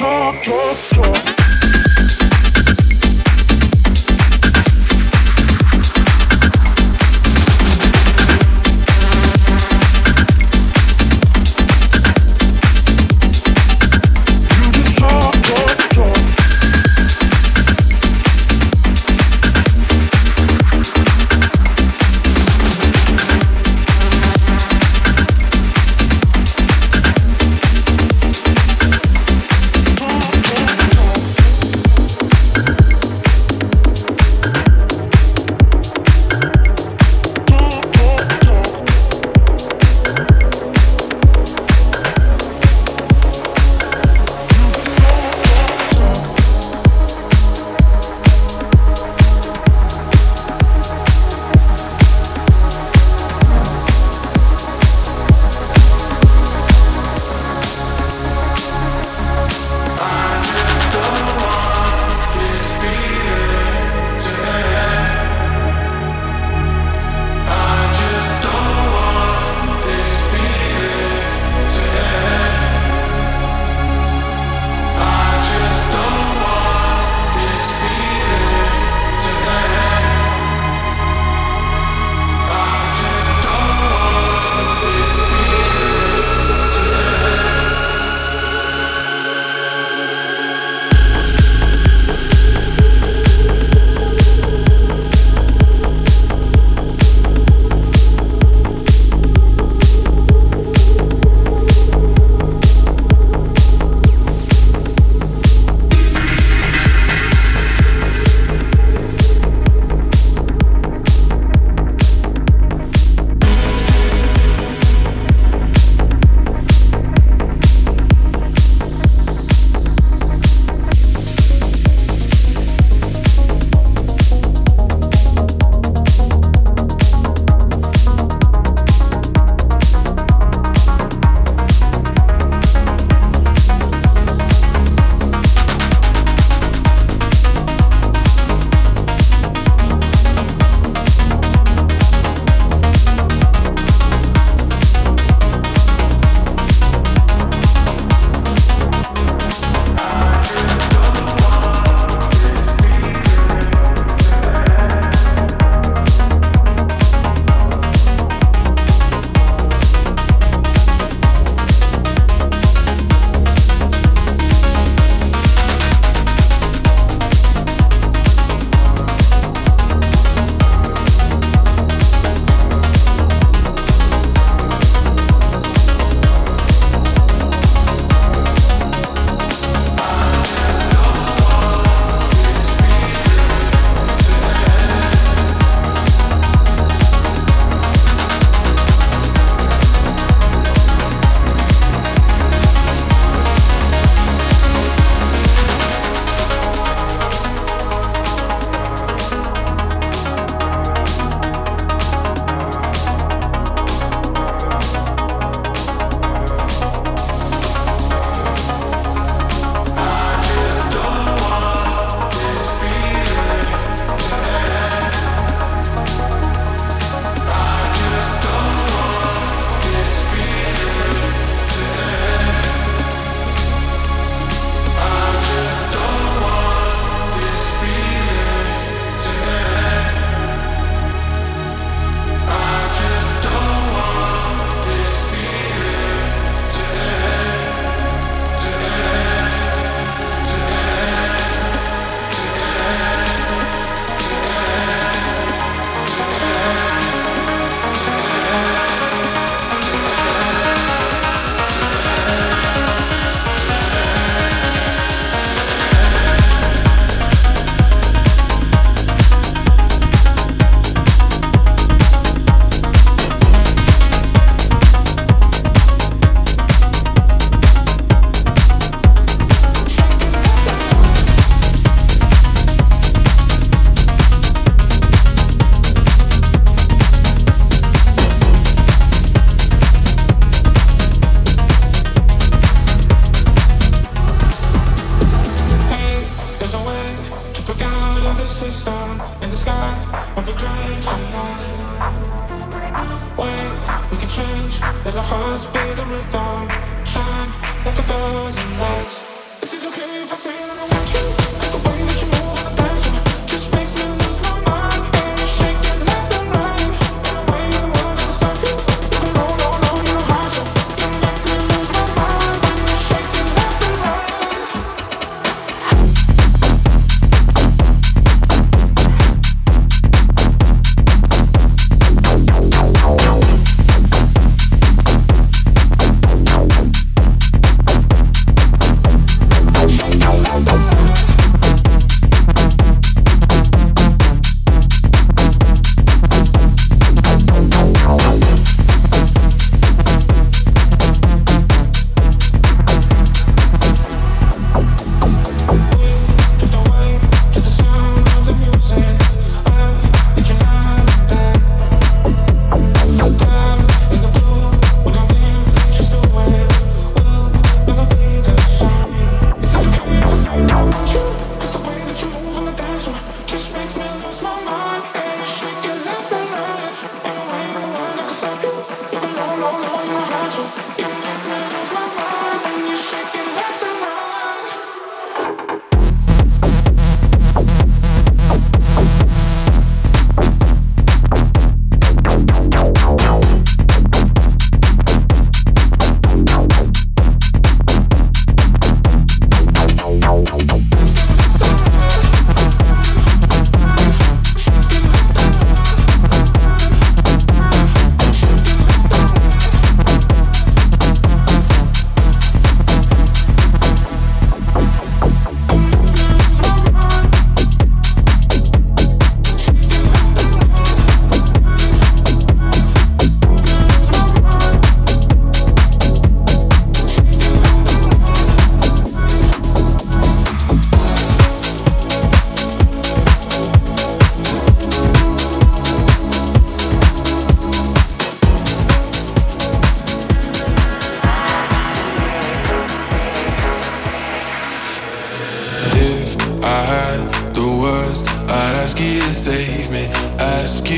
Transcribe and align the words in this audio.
Let 0.00 0.44
talk, 0.44 0.46
hearts 0.46 1.39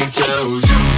me 0.00 0.06
tell 0.06 0.60
you. 0.60 0.89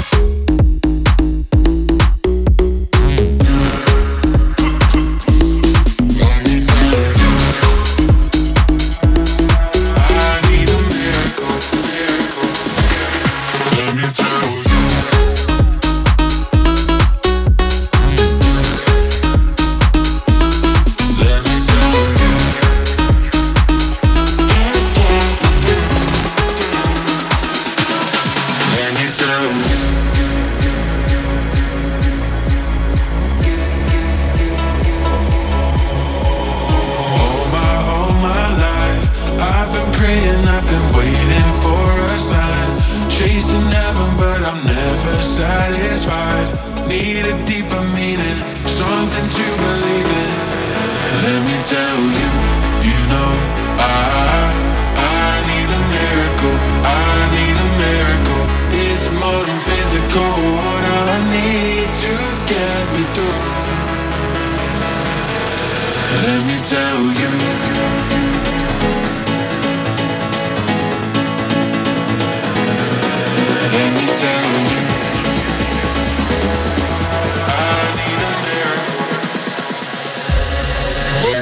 Let 73.72 73.94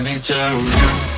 me 0.04 0.18
tell 0.20 0.62
you. 0.62 1.09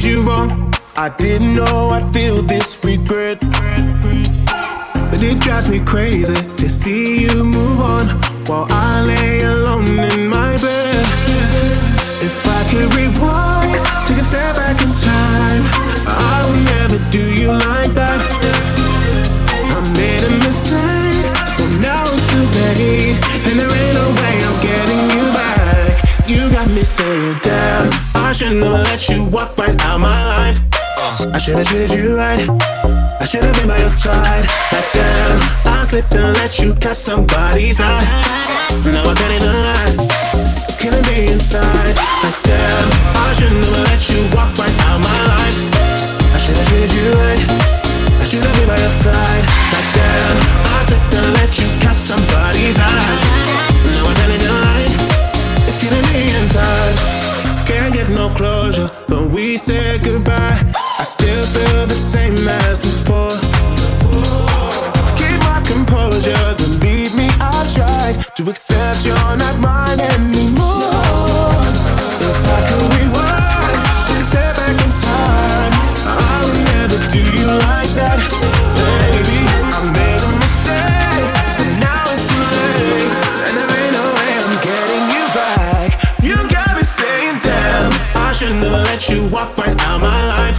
Did 0.00 0.10
you 0.10 0.22
wrong. 0.22 0.72
I 0.96 1.08
didn't 1.08 1.54
know 1.54 1.90
I'd 1.90 2.12
feel 2.12 2.42
this 2.42 2.82
regret. 2.84 3.38
But 5.10 5.22
it 5.22 5.40
drives 5.40 5.70
me 5.70 5.80
crazy 5.80 6.34
to 6.34 6.68
see 6.68 7.22
you 7.22 7.44
move 7.44 7.80
on 7.80 8.08
while 8.46 8.66
I 8.70 9.04
lay 9.04 9.40
alone 9.42 9.88
in 9.88 10.28
my 10.28 10.56
bed. 10.56 11.04
If 12.24 12.46
I 12.48 12.60
could 12.70 12.88
rewind, 12.96 13.76
take 14.06 14.18
a 14.18 14.24
step 14.24 14.56
back 14.56 14.80
in 14.80 14.92
time, 14.92 15.62
I 16.08 16.48
would 16.48 16.64
never 16.72 16.98
do 17.10 17.24
you 17.40 17.48
like 17.48 17.92
that. 17.92 18.20
I 19.76 19.80
made 20.00 20.22
a 20.24 20.32
mistake, 20.46 21.28
so 21.56 21.64
now 21.84 22.02
it's 22.08 22.24
too 22.32 22.44
late, 22.56 23.18
and 23.48 23.60
there 23.60 23.68
ain't 23.68 23.94
no 24.00 24.06
way 24.16 24.34
I'm 24.48 24.56
getting 24.64 25.02
you 25.16 25.26
back. 25.36 26.28
You 26.28 26.50
got 26.52 26.68
me 26.70 26.84
saying, 26.84 27.36
damn, 27.42 28.09
I 28.30 28.32
should 28.32 28.52
never 28.62 28.78
let 28.86 29.08
you 29.08 29.26
walk 29.26 29.58
right 29.58 29.74
out 29.90 29.98
my 29.98 30.14
life. 30.22 30.62
I 31.34 31.38
should've 31.42 31.66
treated 31.66 31.90
you 31.98 32.14
right. 32.14 32.46
I 33.18 33.24
should've 33.26 33.52
been 33.58 33.66
by 33.66 33.82
your 33.82 33.90
side. 33.90 34.46
Like 34.70 34.86
damn, 34.94 35.34
I 35.66 35.82
slipped 35.82 36.14
and 36.14 36.38
let 36.38 36.60
you 36.62 36.72
catch 36.78 36.98
somebody's 36.98 37.80
eye. 37.82 38.06
Now 38.86 39.02
I'm 39.02 39.18
getting 39.18 39.42
the 39.42 39.50
lie. 39.50 40.06
It's 40.62 40.78
killing 40.78 41.02
me 41.10 41.26
inside. 41.26 41.98
Like 42.22 42.38
damn, 42.46 42.86
I 43.18 43.34
should 43.34 43.50
never 43.50 43.82
let 43.90 43.98
you 44.06 44.22
walk 44.30 44.54
right 44.62 44.78
out 44.86 45.02
my 45.02 45.18
life. 45.26 45.58
I 46.30 46.38
should've 46.38 46.62
treated 46.70 46.94
you 46.94 47.10
right. 47.18 47.42
I 48.14 48.24
should've 48.30 48.46
been 48.46 48.70
by 48.70 48.78
your 48.78 48.94
side. 48.94 49.42
Like 49.74 49.90
damn, 49.90 50.38
I 50.70 50.86
slipped 50.86 51.14
and 51.18 51.34
let 51.34 51.50
you 51.58 51.66
catch 51.82 51.98
somebody's 51.98 52.78
eye. 52.78 53.90
Now 53.90 54.06
I'm 54.06 54.14
getting 54.22 54.38
the 54.38 54.54
lie. 54.54 54.86
It's 55.66 55.82
killing 55.82 56.06
me 56.14 56.30
inside. 56.30 57.19
Can't 57.70 57.94
get 57.94 58.08
no 58.10 58.28
closure, 58.30 58.90
but 59.08 59.30
we 59.30 59.56
said 59.56 60.02
goodbye. 60.02 60.58
I 60.98 61.04
still 61.04 61.44
feel 61.44 61.86
the 61.86 61.94
same 61.94 62.34
as 62.66 62.80
before. 62.80 63.30
Keep 65.20 65.38
my 65.46 65.62
composure, 65.64 66.54
believe 66.58 67.14
me, 67.14 67.28
I've 67.40 67.72
tried 67.72 68.16
to 68.34 68.50
accept 68.50 69.06
you're 69.06 69.36
not 69.36 69.56
mine 69.60 70.00
anymore. 70.00 71.29
You 89.66 89.76
out 89.84 90.00
my 90.00 90.20
life. 90.26 90.58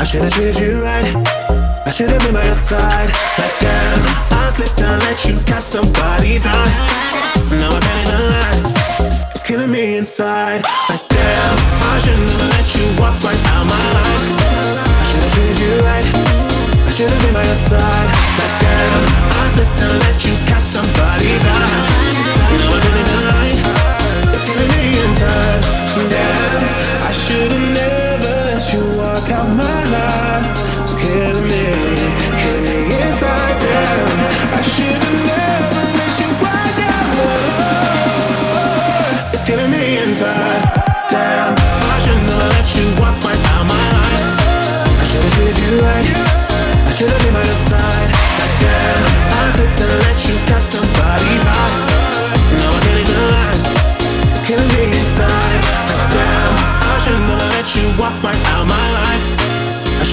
I 0.00 0.04
should've 0.04 0.32
treated 0.32 0.58
you 0.58 0.82
right. 0.82 1.06
I 1.86 1.90
should've 1.90 2.18
been 2.22 2.34
by 2.34 2.44
your 2.44 2.54
side. 2.54 3.10
Like 3.38 3.54
damn, 3.60 4.00
I 4.34 4.50
slipped 4.50 4.82
and 4.82 5.02
let 5.02 5.24
you 5.26 5.38
catch 5.46 5.62
somebody's 5.62 6.46
eye. 6.46 6.72
Now 7.54 7.70
I'm 7.70 7.86
in 7.86 8.06
the 8.10 8.20
line. 8.32 8.62
It's 9.30 9.44
killing 9.44 9.70
me 9.70 9.96
inside. 9.96 10.64
Like 10.88 11.06
damn, 11.08 11.56
I 11.92 11.98
should 12.02 12.18
never 12.18 12.48
let 12.50 12.66
you 12.74 12.86
walk 12.98 13.16
right 13.22 13.42
out 13.54 13.64
my 13.66 13.84
life. 13.94 14.22
I 14.42 15.02
should've 15.06 15.32
treated 15.32 15.58
you 15.62 15.72
right. 15.86 16.06
I 16.86 16.90
should've 16.90 17.20
been 17.22 17.34
by 17.34 17.44
your 17.44 17.54
side. 17.54 18.08
Like 18.40 18.54
damn, 18.58 19.02
I 19.38 19.48
slipped 19.54 19.80
and 19.82 19.98
let 20.02 20.18
you 20.26 20.34
catch 20.46 20.62
somebody's 20.62 21.44
eye. 21.44 21.85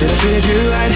I 0.04 0.06
should've 0.06 0.20
treated 0.20 0.46
you 0.46 0.70
right. 0.70 0.92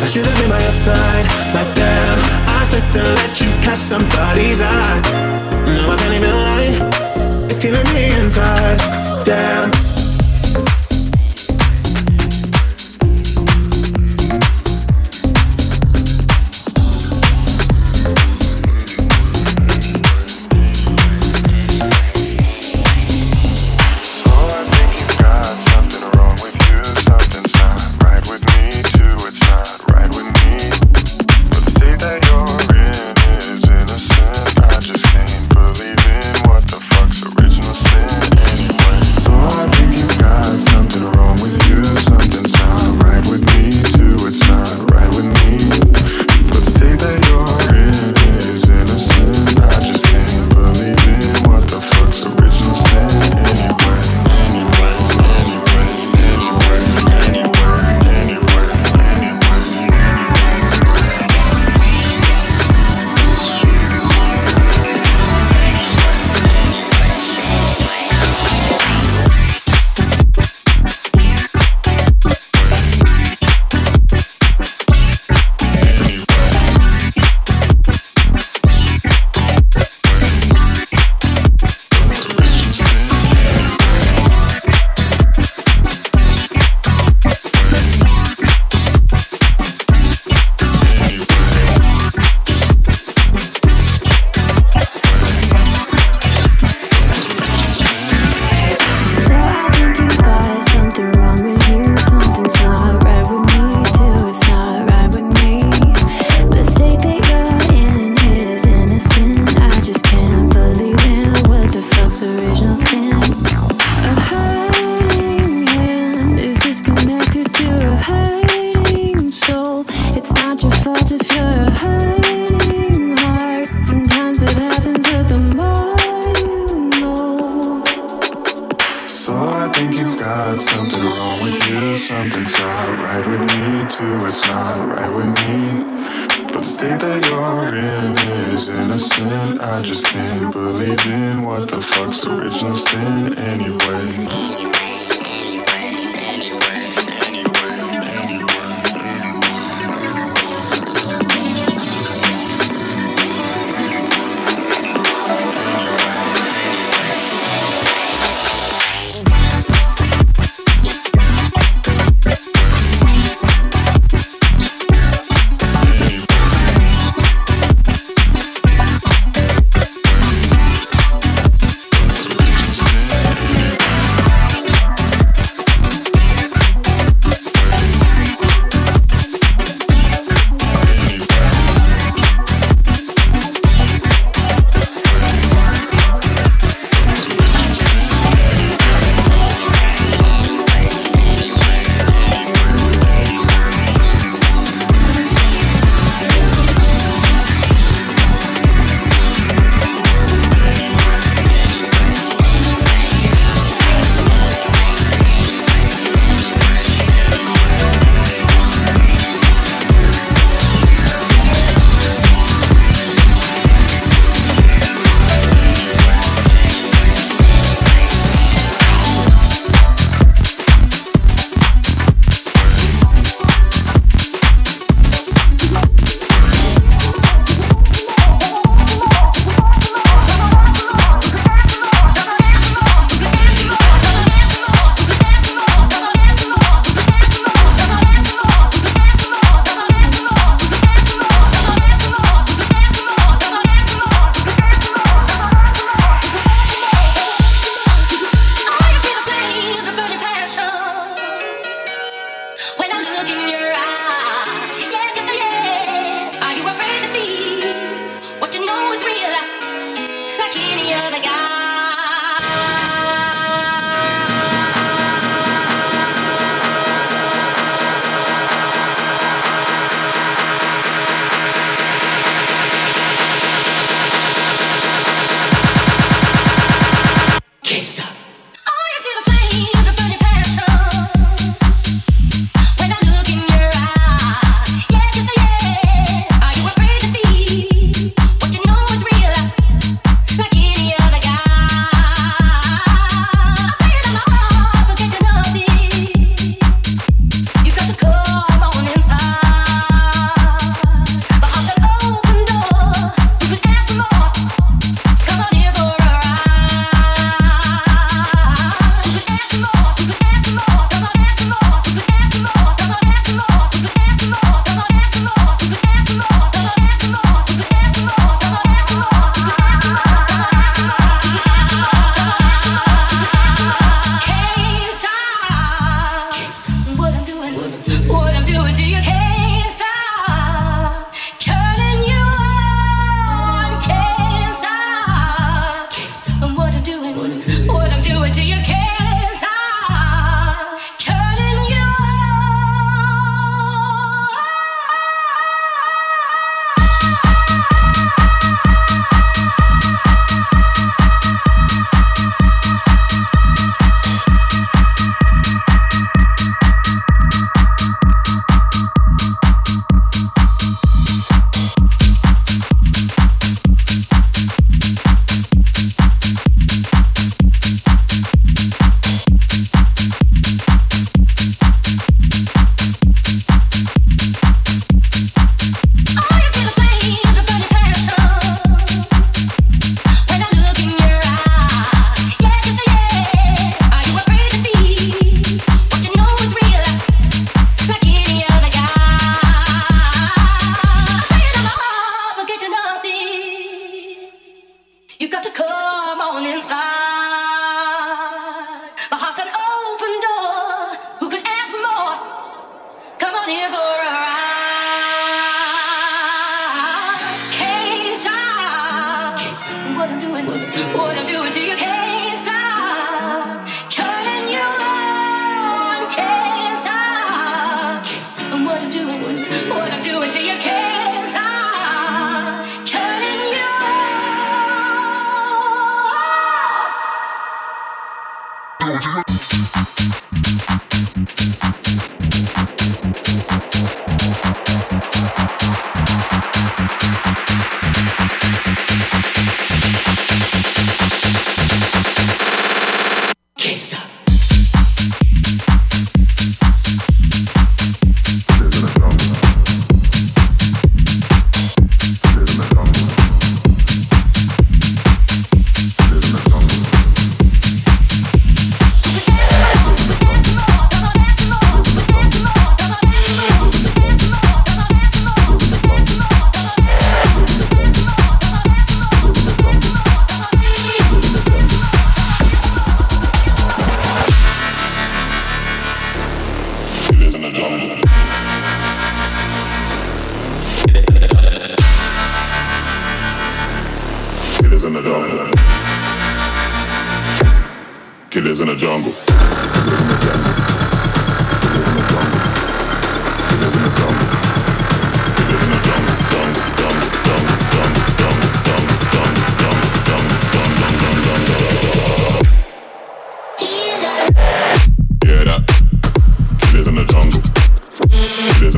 I 0.00 0.06
should've 0.06 0.34
been 0.38 0.48
by 0.48 0.62
your 0.62 0.70
side. 0.70 1.26
Like 1.52 1.74
damn, 1.74 2.18
I 2.48 2.64
slipped 2.64 2.96
and 2.96 3.06
let 3.16 3.38
you 3.42 3.48
catch 3.60 3.78
somebody's 3.78 4.62
eye. 4.62 5.00
Now 5.66 5.90
I 5.90 5.96
can't 5.96 6.14
even 6.14 6.34
lie. 6.34 7.48
It's 7.50 7.58
killing 7.58 7.84
me 7.92 8.10
inside. 8.18 8.78
Damn. 9.26 9.91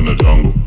in 0.05 0.17
the 0.17 0.23
jungle. 0.23 0.64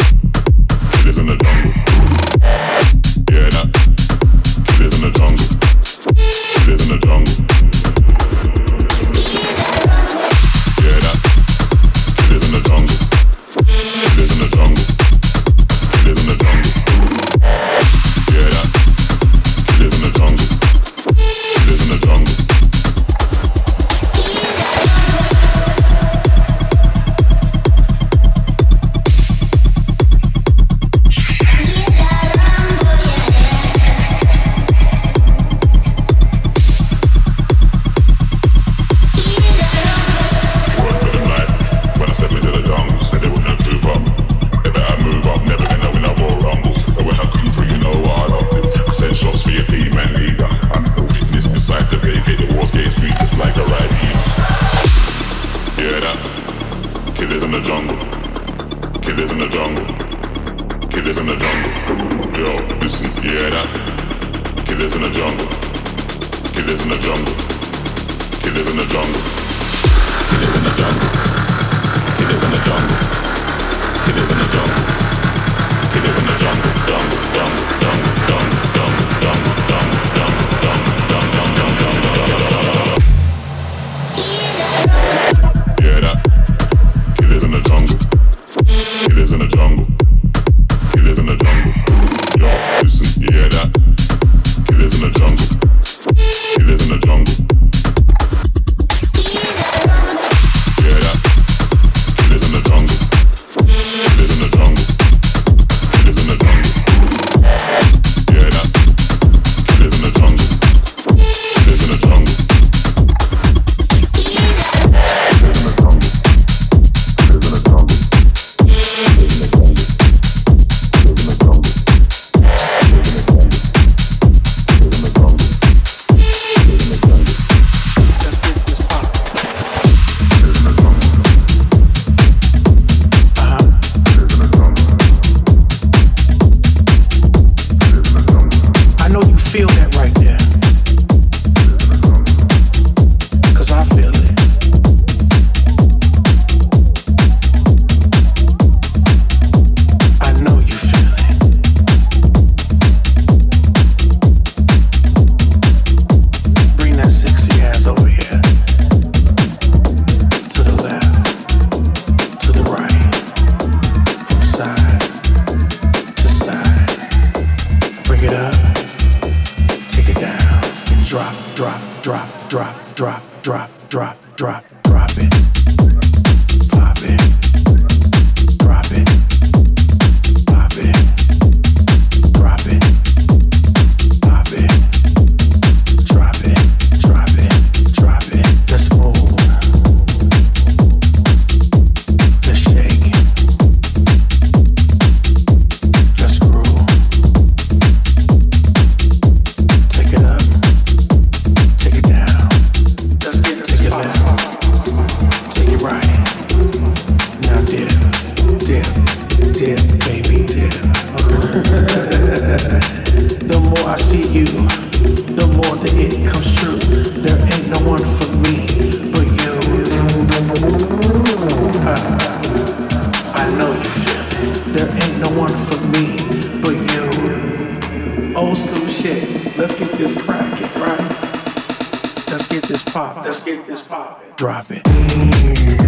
poppin'. 232.92 233.24
Let's 233.24 233.40
get 233.40 233.66
this 233.66 233.82
poppin'. 233.82 234.32
Drop 234.36 234.66
it. 234.70 235.87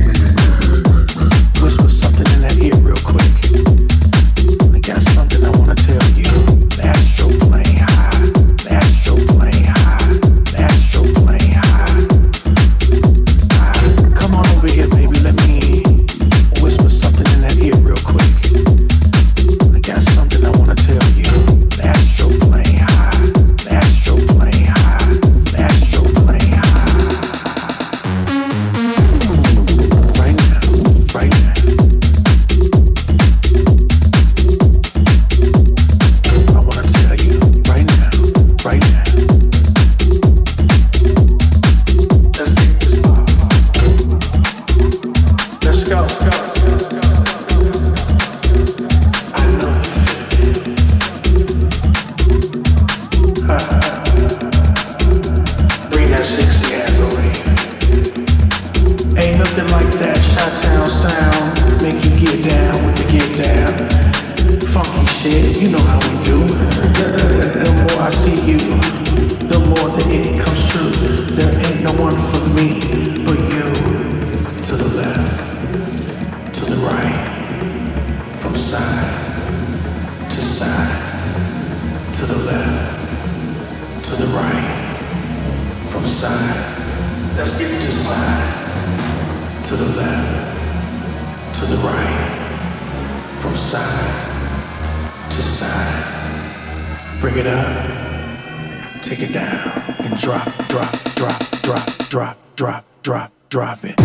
Drop, 101.15 101.39
drop, 101.63 101.87
drop, 102.09 102.37
drop, 102.57 102.85
drop, 103.03 103.33
drop, 103.49 103.79
it. 103.85 103.97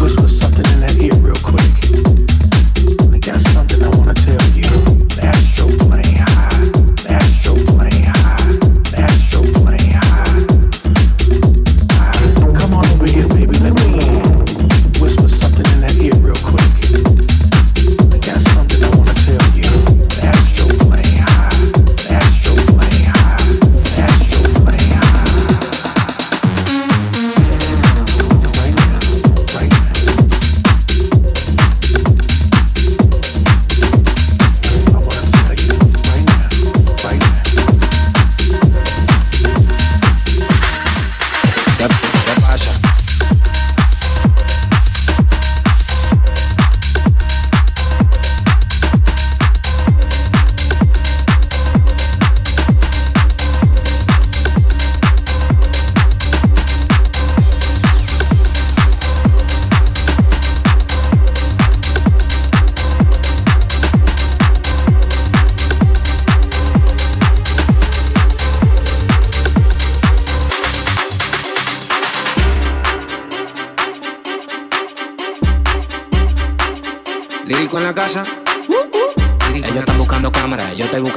Whisper 0.00 0.28
something 0.28 0.66
in 0.72 0.80
that 0.80 0.96
ear 1.00 1.14
real 1.22 1.38
quick. 1.42 1.72
I 3.14 3.18
got 3.18 3.40
something 3.40 3.82
I 3.82 3.88
wanna 3.96 4.14
tell 4.14 4.44
you. 4.54 4.68
Astro 5.22 5.68
playing 5.86 6.16
high. 6.16 7.14
Astro 7.14 7.47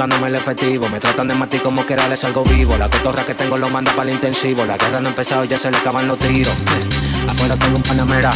buscándome 0.01 0.29
el 0.29 0.35
efectivo. 0.35 0.89
Me 0.89 0.99
tratan 0.99 1.27
de 1.27 1.35
matar 1.35 1.61
como 1.61 1.85
que 1.85 1.95
les 1.95 2.23
algo 2.23 2.43
vivo. 2.43 2.75
La 2.75 2.89
cotorra 2.89 3.23
que 3.23 3.35
tengo 3.35 3.55
lo 3.59 3.69
manda 3.69 3.91
para 3.91 4.09
el 4.09 4.15
intensivo. 4.15 4.65
La 4.65 4.75
guerra 4.75 4.99
no 4.99 5.07
ha 5.07 5.11
empezado, 5.11 5.43
ya 5.43 5.59
se 5.59 5.69
le 5.69 5.77
acaban 5.77 6.07
los 6.07 6.17
tiros. 6.17 6.55
Afuera 7.29 7.55
tengo 7.55 7.77
un 7.77 7.83
panamera. 7.83 8.31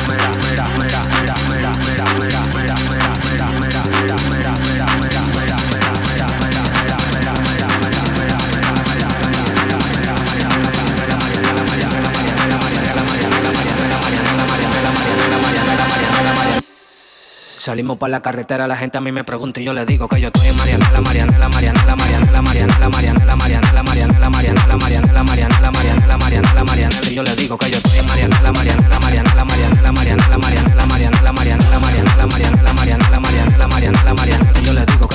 Salimos 17.66 17.98
por 17.98 18.12
la 18.12 18.22
carretera, 18.22 18.68
la 18.68 18.78
gente 18.78 19.00
a 19.00 19.02
mí 19.02 19.12
me 19.12 19.24
pregunta 19.24 19.60
y 19.60 19.64
yo 19.64 19.74
le 19.74 19.88
digo 19.88 20.08
que 20.08 20.22
yo 20.22 20.28
estoy 20.28 20.50
en 20.50 20.56
Marianela, 20.56 21.02
Marianela, 21.02 21.50
Marianela, 21.50 21.96
Marianela, 21.96 22.42
Marianela, 22.44 22.90
Marianela, 22.90 23.36
Marianela, 23.36 23.82
Marianela, 23.82 24.30
Marianela, 24.30 24.70
Marianela, 24.70 25.24
Marianela, 25.24 25.72
Marianela, 25.72 26.18
Marianela, 26.20 26.64
Marianela, 26.64 27.10
y 27.10 27.16
yo 27.16 27.24
le 27.24 27.36
digo 27.36 27.58
que 27.58 27.72
yo 27.72 27.78
estoy 27.78 27.98
en 27.98 28.06
Marianela, 28.06 28.52
Marianela, 28.52 29.00
Marianela, 29.00 29.46
Marianela, 29.46 29.92
Marianela, 29.92 30.38
Marianela, 30.38 30.86
Marianela, 30.86 31.32
Marianela, 31.34 31.82
Marianela, 31.82 32.22
Marianela, 32.22 32.74
Marianela, 32.76 33.20
Marianela, 33.20 33.68
Marianela, 33.68 34.14
Marianela, 34.14 34.62
yo 34.62 34.74
le 34.74 34.86
digo 34.86 35.08
que 35.08 35.15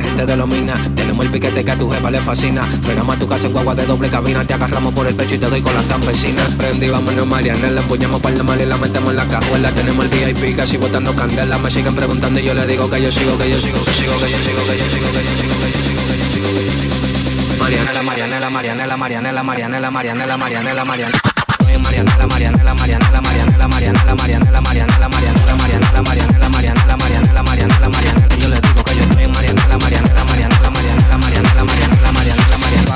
la 0.00 0.06
gente 0.06 0.26
de 0.26 0.36
los 0.36 0.48
minas. 0.48 0.78
Tenemos 0.94 1.24
el 1.26 1.30
piquete 1.30 1.64
que 1.64 1.70
a 1.70 1.76
tu 1.76 1.90
jefa 1.90 2.10
le 2.10 2.20
fascina. 2.20 2.66
Frenamos 2.82 3.16
a 3.16 3.18
tu 3.18 3.28
casa 3.28 3.46
en 3.46 3.52
guagua 3.52 3.74
de 3.74 3.84
doble 3.84 4.08
cabina. 4.08 4.44
Te 4.44 4.54
agarramos 4.54 4.94
por 4.94 5.06
el 5.06 5.14
pecho 5.14 5.34
y 5.34 5.38
te 5.38 5.46
doy 5.46 5.60
con 5.60 5.74
las 5.74 5.84
campesinas. 5.84 6.48
Prendí, 6.54 6.88
vámonos 6.88 7.26
Marianela. 7.26 7.80
Empuñamos 7.80 8.20
para 8.20 8.34
el 8.34 8.44
mal 8.44 8.60
y 8.60 8.66
la 8.66 8.76
metemos 8.78 9.10
en 9.10 9.16
la 9.16 9.26
cajuela. 9.26 9.70
Tenemos 9.72 10.04
el 10.04 10.10
VIP 10.10 10.56
casi 10.56 10.78
botando 10.78 11.14
candela. 11.14 11.58
Me 11.58 11.70
siguen 11.70 11.94
preguntando 11.94 12.40
y 12.40 12.44
yo 12.44 12.54
le 12.54 12.66
digo 12.66 12.88
que 12.90 13.02
yo 13.02 13.12
sigo, 13.12 13.36
que 13.36 13.50
yo 13.50 13.60
sigo, 13.60 13.84
que 13.84 13.92
sigo, 13.92 14.18
que 14.20 14.30
yo 14.30 14.38
sigo, 14.38 14.62
que 14.66 14.78
yo 14.78 14.84
sigo, 14.88 15.12
que 15.12 15.22
yo 15.22 15.34
sigo, 15.36 15.60
que 15.60 15.68
yo 15.68 15.82
sigo, 15.84 16.00
que 16.08 16.18
yo 16.18 16.26
sigo, 16.32 16.48
que 16.48 16.64
yo 16.64 16.72
sigo. 16.72 17.58
Marianela, 17.58 18.02
Marianela, 18.02 18.50
Marianela, 18.50 18.96
Marianela, 18.96 19.42
Marianela, 19.42 19.90
Marianela, 19.90 20.36
Marianela, 20.36 20.84
Marianela. 20.84 21.20
En 21.68 21.82
Marianela, 21.82 22.26
Marianela, 22.26 22.74
Marianela, 22.74 23.20
Marianela, 23.20 23.68
Marianela, 23.68 24.14
Marianela, 24.16 24.60
Marianela, 24.60 24.60
Marianela, 24.60 25.08
Marianela, 25.08 25.60
Marianela, 25.60 26.02
Marianela, 26.02 26.96
Marianela, 26.96 26.96
Marianela, 26.96 27.88
Marianela. 27.88 28.19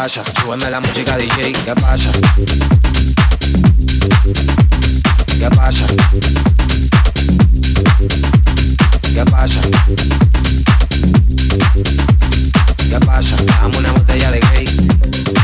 Pasa? 0.05 0.23
Súbeme 0.39 0.71
la 0.71 0.81
música 0.81 1.17
DJ, 1.17 1.53
¿qué 1.65 1.75
pasa? 1.75 2.13
¿Qué 5.39 5.49
pasa? 5.57 5.87
¿Qué 9.15 9.25
pasa? 9.25 9.61
¿Qué 12.91 13.01
pasa? 13.01 13.37
Dame 13.47 13.79
una 13.79 13.93
botella 13.93 14.31
de 14.31 14.41
gay. 14.41 15.44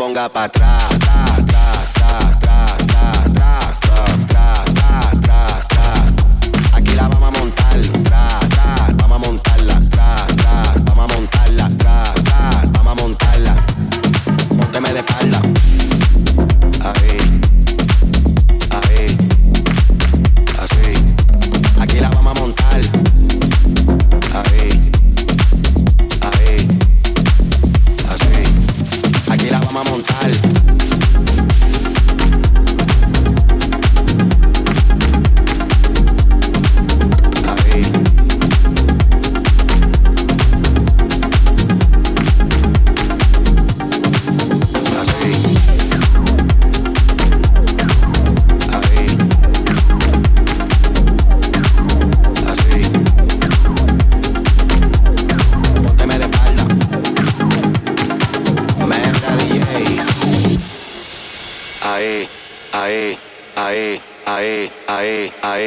ponga 0.00 0.30
para 0.30 0.46
atrás. 0.46 0.99